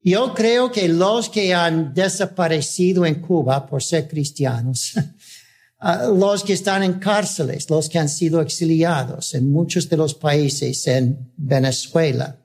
Yo 0.00 0.32
creo 0.32 0.72
que 0.72 0.88
los 0.88 1.28
que 1.28 1.52
han 1.52 1.92
desaparecido 1.92 3.04
en 3.04 3.20
Cuba 3.20 3.66
por 3.66 3.82
ser 3.82 4.08
cristianos, 4.08 4.94
ah, 5.80 6.06
los 6.06 6.42
que 6.42 6.54
están 6.54 6.82
en 6.82 6.94
cárceles, 6.94 7.68
los 7.68 7.90
que 7.90 7.98
han 7.98 8.08
sido 8.08 8.40
exiliados 8.40 9.34
en 9.34 9.52
muchos 9.52 9.88
de 9.88 9.98
los 9.98 10.14
países, 10.14 10.86
en 10.86 11.32
Venezuela, 11.36 12.38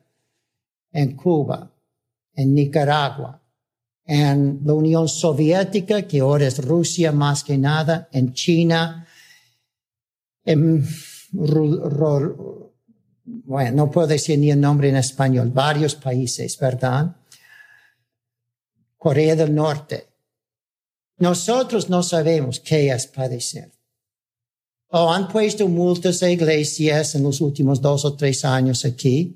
en 0.91 1.15
Cuba, 1.15 1.71
en 2.33 2.53
Nicaragua, 2.53 3.41
en 4.07 4.61
la 4.63 4.73
Unión 4.73 5.09
Soviética, 5.09 6.07
que 6.07 6.21
ahora 6.21 6.47
es 6.47 6.63
Rusia 6.63 7.11
más 7.11 7.43
que 7.43 7.57
nada, 7.57 8.07
en 8.13 8.33
China, 8.33 9.05
bueno, 13.25 13.75
no 13.75 13.91
puedo 13.91 14.07
decir 14.07 14.39
ni 14.39 14.49
el 14.49 14.61
nombre 14.61 14.87
en 14.87 14.95
español, 14.95 15.51
varios 15.53 15.95
países, 15.95 16.57
¿verdad? 16.57 17.17
Corea 18.97 19.35
del 19.35 19.53
Norte. 19.53 20.07
Nosotros 21.17 21.89
no 21.89 22.01
sabemos 22.01 22.61
qué 22.61 22.89
es 22.89 23.07
padecer. 23.07 23.73
O 24.89 25.11
han 25.11 25.27
puesto 25.27 25.67
multas 25.67 26.23
a 26.23 26.31
iglesias 26.31 27.13
en 27.15 27.23
los 27.23 27.41
últimos 27.41 27.81
dos 27.81 28.05
o 28.05 28.15
tres 28.15 28.45
años 28.45 28.85
aquí. 28.85 29.35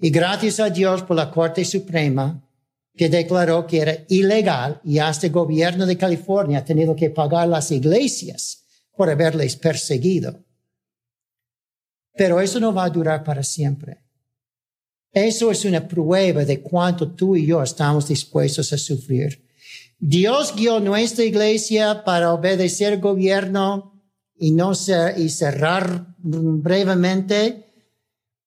Y 0.00 0.10
gracias 0.10 0.60
a 0.60 0.70
Dios 0.70 1.02
por 1.02 1.16
la 1.16 1.32
Corte 1.32 1.64
Suprema, 1.64 2.40
que 2.94 3.08
declaró 3.08 3.66
que 3.66 3.80
era 3.80 4.04
ilegal 4.08 4.80
y 4.84 4.98
hasta 4.98 5.26
el 5.26 5.32
gobierno 5.32 5.86
de 5.86 5.96
California 5.96 6.58
ha 6.58 6.64
tenido 6.64 6.94
que 6.94 7.10
pagar 7.10 7.48
las 7.48 7.70
iglesias 7.70 8.64
por 8.94 9.08
haberles 9.08 9.56
perseguido. 9.56 10.44
Pero 12.14 12.40
eso 12.40 12.60
no 12.60 12.74
va 12.74 12.84
a 12.84 12.90
durar 12.90 13.24
para 13.24 13.42
siempre. 13.42 14.02
Eso 15.12 15.50
es 15.50 15.64
una 15.64 15.86
prueba 15.86 16.44
de 16.44 16.60
cuánto 16.60 17.12
tú 17.12 17.36
y 17.36 17.46
yo 17.46 17.62
estamos 17.62 18.08
dispuestos 18.08 18.72
a 18.72 18.78
sufrir. 18.78 19.46
Dios 19.98 20.54
guió 20.56 20.80
nuestra 20.80 21.24
iglesia 21.24 22.02
para 22.04 22.32
obedecer 22.32 22.94
el 22.94 23.00
gobierno 23.00 24.02
y 24.36 24.50
no 24.50 24.74
ser, 24.74 25.18
y 25.18 25.28
cerrar 25.28 26.14
brevemente. 26.18 27.66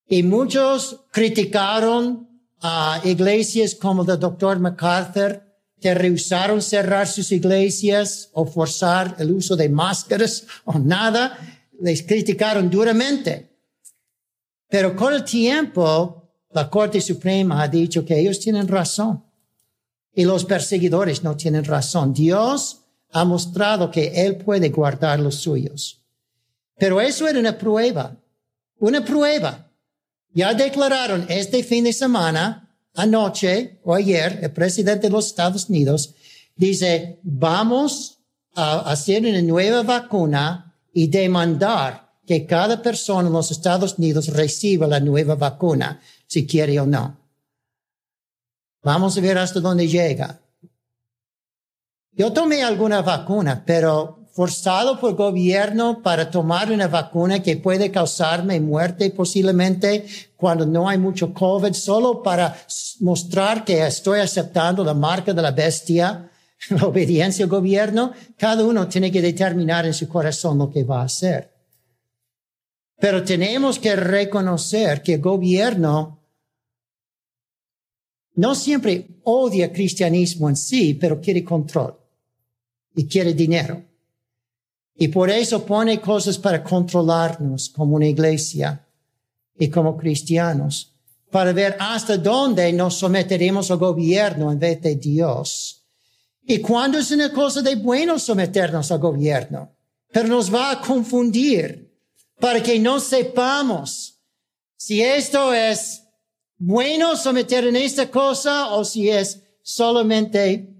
Y 0.07 0.23
muchos 0.23 1.05
criticaron 1.11 2.34
a 2.61 3.01
iglesias 3.03 3.75
como 3.75 4.03
el 4.03 4.19
doctor 4.19 4.59
MacArthur 4.59 5.41
que 5.79 5.93
rehusaron 5.93 6.61
cerrar 6.61 7.07
sus 7.07 7.31
iglesias 7.31 8.29
o 8.33 8.45
forzar 8.45 9.15
el 9.19 9.31
uso 9.31 9.55
de 9.55 9.69
máscaras 9.69 10.45
o 10.63 10.79
nada, 10.79 11.37
les 11.79 12.01
criticaron 12.01 12.69
duramente. 12.69 13.51
Pero 14.69 14.95
con 14.95 15.13
el 15.13 15.23
tiempo, 15.23 16.31
la 16.51 16.69
Corte 16.69 17.01
Suprema 17.01 17.61
ha 17.61 17.67
dicho 17.67 18.05
que 18.05 18.19
ellos 18.19 18.39
tienen 18.39 18.67
razón 18.67 19.23
y 20.13 20.23
los 20.23 20.45
perseguidores 20.45 21.23
no 21.23 21.35
tienen 21.35 21.65
razón. 21.65 22.13
Dios 22.13 22.81
ha 23.11 23.25
mostrado 23.25 23.91
que 23.91 24.25
Él 24.25 24.37
puede 24.37 24.69
guardar 24.69 25.19
los 25.19 25.35
suyos. 25.35 26.01
Pero 26.77 26.99
eso 26.99 27.27
era 27.27 27.39
una 27.39 27.57
prueba, 27.57 28.15
una 28.79 29.03
prueba. 29.03 29.64
Ya 30.35 30.53
declararon 30.53 31.25
este 31.29 31.63
fin 31.63 31.85
de 31.85 31.93
semana 31.93 32.77
anoche 32.93 33.79
o 33.85 33.95
ayer, 33.95 34.39
el 34.41 34.51
presidente 34.51 35.07
de 35.07 35.13
los 35.13 35.27
Estados 35.27 35.69
Unidos 35.69 36.13
dice, 36.57 37.21
vamos 37.23 38.19
a 38.53 38.79
hacer 38.91 39.25
una 39.25 39.41
nueva 39.41 39.83
vacuna 39.83 40.75
y 40.91 41.07
demandar 41.07 42.11
que 42.27 42.45
cada 42.45 42.81
persona 42.81 43.29
en 43.29 43.33
los 43.33 43.49
Estados 43.49 43.97
Unidos 43.97 44.27
reciba 44.27 44.87
la 44.87 44.99
nueva 44.99 45.35
vacuna, 45.35 46.01
si 46.27 46.45
quiere 46.45 46.77
o 46.81 46.85
no. 46.85 47.17
Vamos 48.83 49.17
a 49.17 49.21
ver 49.21 49.37
hasta 49.37 49.61
dónde 49.61 49.87
llega. 49.87 50.41
Yo 52.11 52.33
tomé 52.33 52.61
alguna 52.61 53.01
vacuna, 53.01 53.63
pero 53.65 54.24
forzado 54.35 54.99
por 54.99 55.15
gobierno 55.15 56.01
para 56.01 56.29
tomar 56.29 56.69
una 56.69 56.89
vacuna 56.89 57.41
que 57.41 57.55
puede 57.55 57.89
causarme 57.89 58.59
muerte 58.59 59.09
posiblemente 59.11 60.05
cuando 60.35 60.65
no 60.65 60.89
hay 60.89 60.97
mucho 60.97 61.33
COVID, 61.33 61.71
solo 61.71 62.21
para 62.21 62.53
mostrar 62.99 63.63
que 63.63 63.87
estoy 63.87 64.19
aceptando 64.19 64.83
la 64.83 64.93
marca 64.93 65.31
de 65.31 65.41
la 65.41 65.51
bestia, 65.51 66.29
la 66.69 66.85
obediencia 66.85 67.45
al 67.45 67.49
gobierno, 67.49 68.11
cada 68.37 68.65
uno 68.65 68.89
tiene 68.89 69.09
que 69.09 69.21
determinar 69.21 69.85
en 69.85 69.93
su 69.93 70.09
corazón 70.09 70.57
lo 70.57 70.69
que 70.69 70.83
va 70.83 70.99
a 70.99 71.05
hacer. 71.05 71.53
Pero 72.97 73.23
tenemos 73.23 73.79
que 73.79 73.95
reconocer 73.95 75.01
que 75.01 75.13
el 75.13 75.21
gobierno 75.21 76.19
no 78.33 78.53
siempre 78.53 79.07
odia 79.23 79.67
el 79.67 79.71
cristianismo 79.71 80.49
en 80.49 80.57
sí, 80.57 80.93
pero 80.93 81.21
quiere 81.21 81.41
control 81.41 81.95
y 82.95 83.07
quiere 83.07 83.33
dinero. 83.33 83.94
Y 84.97 85.09
por 85.09 85.29
eso 85.29 85.65
pone 85.65 85.99
cosas 85.99 86.37
para 86.37 86.63
controlarnos 86.63 87.69
como 87.69 87.95
una 87.95 88.07
iglesia 88.07 88.85
y 89.57 89.69
como 89.69 89.97
cristianos, 89.97 90.93
para 91.29 91.51
ver 91.51 91.75
hasta 91.79 92.17
dónde 92.17 92.71
nos 92.71 92.95
someteremos 92.95 93.69
al 93.71 93.77
gobierno 93.77 94.51
en 94.51 94.59
vez 94.59 94.81
de 94.81 94.95
Dios. 94.95 95.85
Y 96.43 96.59
cuando 96.59 96.99
es 96.99 97.11
una 97.11 97.31
cosa 97.31 97.61
de 97.61 97.75
bueno 97.75 98.17
someternos 98.19 98.91
al 98.91 98.99
gobierno, 98.99 99.75
pero 100.11 100.27
nos 100.27 100.53
va 100.53 100.71
a 100.71 100.81
confundir 100.81 101.93
para 102.39 102.61
que 102.61 102.79
no 102.79 102.99
sepamos 102.99 104.21
si 104.77 105.01
esto 105.01 105.53
es 105.53 106.03
bueno 106.57 107.15
someter 107.15 107.65
en 107.65 107.75
esta 107.75 108.09
cosa 108.09 108.73
o 108.75 108.85
si 108.85 109.09
es 109.09 109.41
solamente 109.61 110.73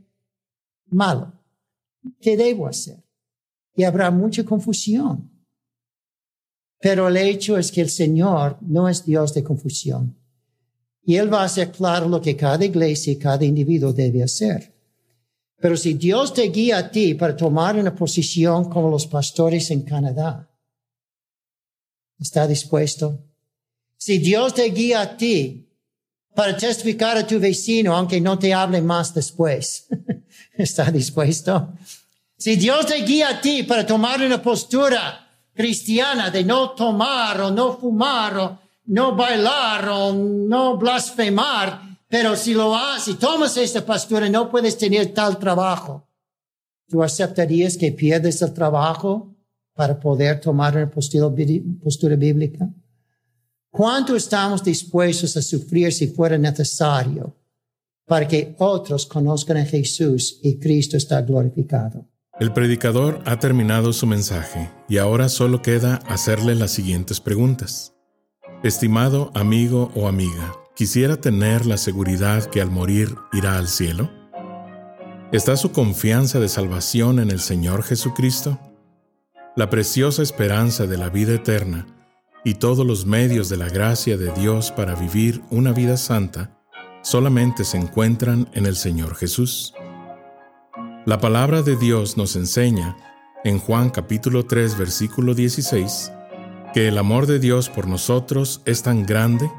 malo. 0.87 1.33
¿Qué 2.21 2.37
debo 2.37 2.67
hacer? 2.67 3.04
Y 3.75 3.83
habrá 3.83 4.09
mucha 4.11 4.43
confusión. 4.43 5.31
Pero 6.79 7.07
el 7.07 7.17
hecho 7.17 7.57
es 7.57 7.71
que 7.71 7.81
el 7.81 7.89
Señor 7.89 8.57
no 8.61 8.87
es 8.87 9.05
Dios 9.05 9.33
de 9.33 9.43
confusión. 9.43 10.15
Y 11.03 11.17
Él 11.17 11.31
va 11.31 11.41
a 11.41 11.45
hacer 11.45 11.71
claro 11.71 12.07
lo 12.07 12.21
que 12.21 12.35
cada 12.35 12.63
iglesia 12.65 13.13
y 13.13 13.17
cada 13.17 13.45
individuo 13.45 13.93
debe 13.93 14.23
hacer. 14.23 14.73
Pero 15.57 15.77
si 15.77 15.93
Dios 15.93 16.33
te 16.33 16.43
guía 16.43 16.77
a 16.77 16.91
ti 16.91 17.13
para 17.13 17.35
tomar 17.35 17.75
una 17.77 17.95
posición 17.95 18.69
como 18.69 18.89
los 18.89 19.07
pastores 19.07 19.71
en 19.71 19.81
Canadá, 19.81 20.49
¿está 22.19 22.47
dispuesto? 22.47 23.23
Si 23.97 24.17
Dios 24.17 24.53
te 24.53 24.65
guía 24.65 25.01
a 25.01 25.17
ti 25.17 25.69
para 26.35 26.57
testificar 26.57 27.17
a 27.17 27.25
tu 27.25 27.39
vecino, 27.39 27.95
aunque 27.95 28.19
no 28.19 28.37
te 28.37 28.53
hable 28.53 28.81
más 28.81 29.13
después, 29.13 29.87
¿está 30.57 30.91
dispuesto? 30.91 31.73
Si 32.37 32.57
Dios 32.57 32.85
te 32.85 33.01
guía 33.03 33.29
a 33.29 33.41
ti 33.41 33.63
para 33.63 33.85
tomar 33.85 34.21
una 34.21 34.41
postura 34.41 35.25
cristiana 35.53 36.29
de 36.29 36.43
no 36.43 36.71
tomar 36.71 37.39
o 37.41 37.51
no 37.51 37.77
fumar 37.77 38.37
o 38.37 38.59
no 38.87 39.15
bailar 39.15 39.87
o 39.89 40.13
no 40.13 40.77
blasfemar, 40.77 41.81
pero 42.07 42.35
si 42.35 42.53
lo 42.53 42.75
haces, 42.75 43.03
si 43.03 43.13
tomas 43.15 43.55
esta 43.57 43.85
postura, 43.85 44.29
no 44.29 44.49
puedes 44.51 44.77
tener 44.77 45.13
tal 45.13 45.39
trabajo. 45.39 46.07
¿Tú 46.87 47.01
aceptarías 47.01 47.77
que 47.77 47.91
pierdes 47.91 48.41
el 48.41 48.53
trabajo 48.53 49.33
para 49.73 49.99
poder 49.99 50.39
tomar 50.39 50.75
una 50.75 50.89
postura, 50.89 51.33
postura 51.81 52.15
bíblica? 52.15 52.69
¿Cuánto 53.71 54.15
estamos 54.15 54.63
dispuestos 54.63 55.35
a 55.35 55.41
sufrir 55.41 55.91
si 55.91 56.07
fuera 56.07 56.37
necesario 56.37 57.35
para 58.05 58.27
que 58.27 58.55
otros 58.59 59.05
conozcan 59.05 59.57
a 59.57 59.65
Jesús 59.65 60.39
y 60.43 60.59
Cristo 60.59 60.95
está 60.95 61.21
glorificado? 61.21 62.05
El 62.37 62.51
predicador 62.51 63.21
ha 63.23 63.39
terminado 63.39 63.93
su 63.93 64.05
mensaje 64.07 64.69
y 64.89 64.97
ahora 64.97 65.29
solo 65.29 65.61
queda 65.61 66.01
hacerle 66.05 66.53
las 66.53 66.71
siguientes 66.71 67.21
preguntas. 67.21 67.93
Estimado 68.61 69.31
amigo 69.33 69.89
o 69.95 70.09
amiga, 70.09 70.53
¿quisiera 70.75 71.15
tener 71.15 71.65
la 71.65 71.77
seguridad 71.77 72.43
que 72.43 72.61
al 72.61 72.69
morir 72.69 73.15
irá 73.31 73.57
al 73.57 73.69
cielo? 73.69 74.11
¿Está 75.31 75.55
su 75.55 75.71
confianza 75.71 76.41
de 76.41 76.49
salvación 76.49 77.19
en 77.19 77.31
el 77.31 77.39
Señor 77.39 77.83
Jesucristo? 77.83 78.59
La 79.55 79.69
preciosa 79.69 80.21
esperanza 80.21 80.87
de 80.87 80.97
la 80.97 81.09
vida 81.09 81.35
eterna 81.35 81.87
y 82.43 82.55
todos 82.55 82.85
los 82.85 83.05
medios 83.05 83.47
de 83.47 83.55
la 83.55 83.69
gracia 83.69 84.17
de 84.17 84.33
Dios 84.33 84.71
para 84.71 84.95
vivir 84.95 85.41
una 85.51 85.71
vida 85.71 85.95
santa 85.95 86.59
solamente 87.01 87.63
se 87.63 87.77
encuentran 87.77 88.49
en 88.51 88.65
el 88.65 88.75
Señor 88.75 89.15
Jesús. 89.15 89.73
La 91.05 91.19
palabra 91.19 91.61
de 91.61 91.75
Dios 91.75 92.17
nos 92.17 92.35
enseña, 92.35 92.97
en 93.43 93.59
Juan 93.59 93.91
capítulo 93.91 94.47
3 94.47 94.75
versículo 94.75 95.35
16, 95.35 96.11
que 96.73 96.87
el 96.87 96.97
amor 96.97 97.27
de 97.27 97.37
Dios 97.37 97.69
por 97.69 97.85
nosotros 97.85 98.63
es 98.65 98.81
tan 98.81 99.05
grande 99.05 99.51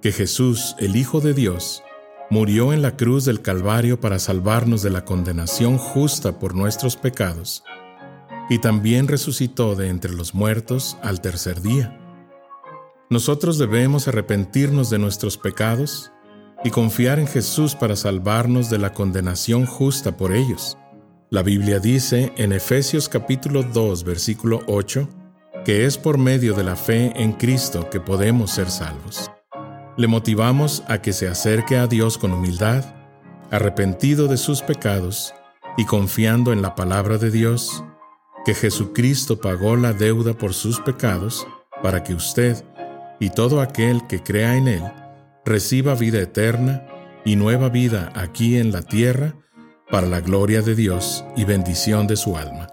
que 0.00 0.12
Jesús, 0.12 0.76
el 0.78 0.94
Hijo 0.94 1.20
de 1.20 1.34
Dios, 1.34 1.82
murió 2.30 2.72
en 2.72 2.80
la 2.80 2.96
cruz 2.96 3.24
del 3.24 3.42
Calvario 3.42 3.98
para 3.98 4.20
salvarnos 4.20 4.82
de 4.82 4.90
la 4.90 5.04
condenación 5.04 5.78
justa 5.78 6.38
por 6.38 6.54
nuestros 6.54 6.94
pecados, 6.94 7.64
y 8.48 8.60
también 8.60 9.08
resucitó 9.08 9.74
de 9.74 9.88
entre 9.88 10.12
los 10.12 10.32
muertos 10.32 10.96
al 11.02 11.20
tercer 11.20 11.60
día. 11.60 11.98
Nosotros 13.10 13.58
debemos 13.58 14.06
arrepentirnos 14.06 14.90
de 14.90 15.00
nuestros 15.00 15.38
pecados 15.38 16.12
y 16.62 16.70
confiar 16.70 17.18
en 17.18 17.26
Jesús 17.26 17.74
para 17.74 17.96
salvarnos 17.96 18.70
de 18.70 18.78
la 18.78 18.92
condenación 18.92 19.66
justa 19.66 20.16
por 20.16 20.32
ellos. 20.32 20.78
La 21.30 21.42
Biblia 21.42 21.80
dice 21.80 22.32
en 22.36 22.52
Efesios 22.52 23.08
capítulo 23.08 23.62
2 23.62 24.04
versículo 24.04 24.60
8 24.66 25.08
que 25.64 25.86
es 25.86 25.96
por 25.96 26.18
medio 26.18 26.54
de 26.54 26.62
la 26.62 26.76
fe 26.76 27.12
en 27.16 27.32
Cristo 27.32 27.88
que 27.88 27.98
podemos 27.98 28.50
ser 28.50 28.70
salvos. 28.70 29.30
Le 29.96 30.06
motivamos 30.06 30.84
a 30.86 31.00
que 31.00 31.14
se 31.14 31.26
acerque 31.26 31.78
a 31.78 31.86
Dios 31.86 32.18
con 32.18 32.32
humildad, 32.32 32.84
arrepentido 33.50 34.28
de 34.28 34.36
sus 34.36 34.60
pecados 34.60 35.34
y 35.78 35.86
confiando 35.86 36.52
en 36.52 36.60
la 36.60 36.74
palabra 36.74 37.16
de 37.16 37.30
Dios, 37.30 37.82
que 38.44 38.54
Jesucristo 38.54 39.40
pagó 39.40 39.76
la 39.76 39.94
deuda 39.94 40.34
por 40.34 40.52
sus 40.52 40.78
pecados 40.80 41.46
para 41.82 42.02
que 42.02 42.14
usted 42.14 42.62
y 43.18 43.30
todo 43.30 43.62
aquel 43.62 44.06
que 44.06 44.22
crea 44.22 44.56
en 44.56 44.68
Él 44.68 44.82
reciba 45.44 45.94
vida 45.94 46.20
eterna 46.20 46.86
y 47.24 47.36
nueva 47.36 47.70
vida 47.70 48.12
aquí 48.14 48.58
en 48.58 48.70
la 48.72 48.82
tierra 48.82 49.34
para 49.94 50.08
la 50.08 50.20
gloria 50.20 50.60
de 50.60 50.74
Dios 50.74 51.24
y 51.36 51.44
bendición 51.44 52.08
de 52.08 52.16
su 52.16 52.36
alma. 52.36 52.66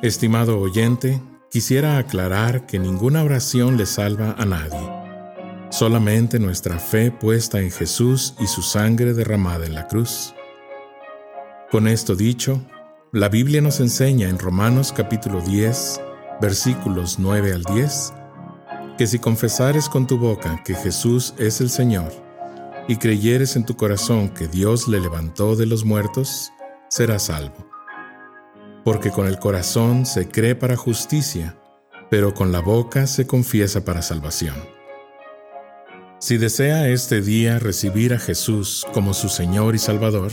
Estimado 0.00 0.58
oyente, 0.58 1.20
quisiera 1.50 1.98
aclarar 1.98 2.64
que 2.64 2.78
ninguna 2.78 3.22
oración 3.22 3.76
le 3.76 3.84
salva 3.84 4.34
a 4.38 4.46
nadie, 4.46 4.80
solamente 5.68 6.38
nuestra 6.38 6.78
fe 6.78 7.10
puesta 7.10 7.60
en 7.60 7.70
Jesús 7.70 8.34
y 8.40 8.46
su 8.46 8.62
sangre 8.62 9.12
derramada 9.12 9.66
en 9.66 9.74
la 9.74 9.88
cruz. 9.88 10.34
Con 11.70 11.86
esto 11.86 12.16
dicho, 12.16 12.64
la 13.12 13.28
Biblia 13.28 13.60
nos 13.60 13.78
enseña 13.78 14.30
en 14.30 14.38
Romanos 14.38 14.94
capítulo 14.96 15.42
10, 15.42 16.00
versículos 16.40 17.18
9 17.18 17.52
al 17.52 17.64
10, 17.64 18.14
que 18.96 19.06
si 19.06 19.18
confesares 19.18 19.90
con 19.90 20.06
tu 20.06 20.16
boca 20.16 20.62
que 20.64 20.74
Jesús 20.74 21.34
es 21.36 21.60
el 21.60 21.68
Señor, 21.68 22.29
y 22.90 22.96
creyeres 22.96 23.54
en 23.54 23.64
tu 23.64 23.76
corazón 23.76 24.30
que 24.30 24.48
Dios 24.48 24.88
le 24.88 24.98
levantó 24.98 25.54
de 25.54 25.64
los 25.64 25.84
muertos, 25.84 26.50
serás 26.88 27.26
salvo. 27.26 27.70
Porque 28.84 29.12
con 29.12 29.28
el 29.28 29.38
corazón 29.38 30.06
se 30.06 30.28
cree 30.28 30.56
para 30.56 30.76
justicia, 30.76 31.56
pero 32.10 32.34
con 32.34 32.50
la 32.50 32.58
boca 32.58 33.06
se 33.06 33.28
confiesa 33.28 33.84
para 33.84 34.02
salvación. 34.02 34.56
Si 36.18 36.36
desea 36.36 36.88
este 36.88 37.22
día 37.22 37.60
recibir 37.60 38.12
a 38.12 38.18
Jesús 38.18 38.84
como 38.92 39.14
su 39.14 39.28
Señor 39.28 39.76
y 39.76 39.78
Salvador, 39.78 40.32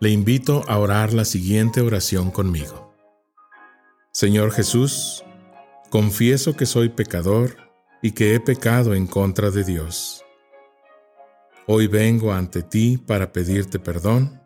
le 0.00 0.10
invito 0.10 0.64
a 0.66 0.80
orar 0.80 1.12
la 1.12 1.24
siguiente 1.24 1.82
oración 1.82 2.32
conmigo. 2.32 2.96
Señor 4.10 4.50
Jesús, 4.50 5.22
confieso 5.88 6.56
que 6.56 6.66
soy 6.66 6.88
pecador 6.88 7.56
y 8.02 8.10
que 8.10 8.34
he 8.34 8.40
pecado 8.40 8.92
en 8.92 9.06
contra 9.06 9.52
de 9.52 9.62
Dios 9.62 10.25
Hoy 11.68 11.88
vengo 11.88 12.32
ante 12.32 12.62
ti 12.62 12.96
para 12.96 13.32
pedirte 13.32 13.80
perdón. 13.80 14.40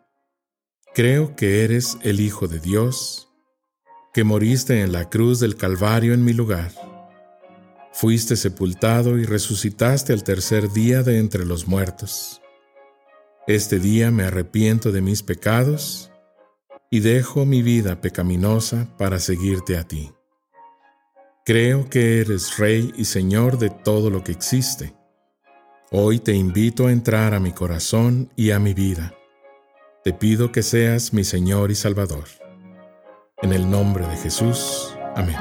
Creo 0.95 1.35
que 1.35 1.63
eres 1.63 1.99
el 2.01 2.19
Hijo 2.19 2.47
de 2.47 2.59
Dios, 2.59 3.29
que 4.11 4.23
moriste 4.23 4.81
en 4.81 4.91
la 4.91 5.07
cruz 5.07 5.39
del 5.39 5.55
Calvario 5.55 6.15
en 6.15 6.25
mi 6.25 6.33
lugar. 6.33 6.71
Fuiste 7.93 8.35
sepultado 8.35 9.19
y 9.19 9.25
resucitaste 9.25 10.13
al 10.13 10.23
tercer 10.23 10.71
día 10.71 11.03
de 11.03 11.19
entre 11.19 11.45
los 11.45 11.67
muertos. 11.67 12.41
Este 13.45 13.77
día 13.77 14.09
me 14.09 14.23
arrepiento 14.23 14.91
de 14.91 15.01
mis 15.01 15.21
pecados 15.21 16.11
y 16.89 17.01
dejo 17.01 17.45
mi 17.45 17.61
vida 17.61 18.01
pecaminosa 18.01 18.97
para 18.97 19.19
seguirte 19.19 19.77
a 19.77 19.87
ti. 19.87 20.11
Creo 21.45 21.87
que 21.87 22.19
eres 22.19 22.57
Rey 22.57 22.91
y 22.97 23.05
Señor 23.05 23.59
de 23.59 23.69
todo 23.69 24.09
lo 24.09 24.23
que 24.23 24.31
existe 24.31 24.95
Hoy 25.93 26.19
te 26.19 26.33
invito 26.33 26.87
a 26.87 26.93
entrar 26.93 27.33
a 27.33 27.41
mi 27.41 27.51
corazón 27.51 28.31
y 28.37 28.51
a 28.51 28.59
mi 28.59 28.73
vida. 28.73 29.13
Te 30.05 30.13
pido 30.13 30.53
que 30.53 30.63
seas 30.63 31.11
mi 31.11 31.25
Señor 31.25 31.69
y 31.69 31.75
Salvador. 31.75 32.23
En 33.41 33.51
el 33.51 33.69
nombre 33.69 34.07
de 34.07 34.15
Jesús. 34.15 34.95
Amén. 35.17 35.35